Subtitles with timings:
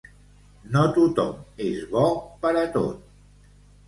[0.75, 2.05] No tothom és bo
[2.47, 3.05] per a tot.